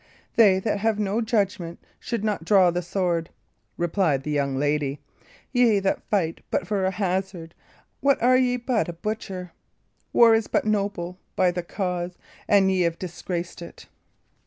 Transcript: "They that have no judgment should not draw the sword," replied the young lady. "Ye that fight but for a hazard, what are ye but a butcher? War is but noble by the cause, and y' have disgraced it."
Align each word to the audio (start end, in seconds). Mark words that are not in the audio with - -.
"They 0.35 0.57
that 0.57 0.79
have 0.79 0.97
no 0.97 1.21
judgment 1.21 1.77
should 1.99 2.23
not 2.23 2.43
draw 2.43 2.71
the 2.71 2.81
sword," 2.81 3.29
replied 3.77 4.23
the 4.23 4.31
young 4.31 4.55
lady. 4.55 4.99
"Ye 5.51 5.77
that 5.77 6.09
fight 6.09 6.41
but 6.49 6.65
for 6.65 6.85
a 6.85 6.89
hazard, 6.89 7.53
what 7.99 8.19
are 8.19 8.35
ye 8.35 8.57
but 8.57 8.89
a 8.89 8.93
butcher? 8.93 9.51
War 10.11 10.33
is 10.33 10.47
but 10.47 10.65
noble 10.65 11.19
by 11.35 11.51
the 11.51 11.61
cause, 11.61 12.17
and 12.47 12.71
y' 12.71 12.79
have 12.81 12.97
disgraced 12.97 13.61
it." 13.61 13.85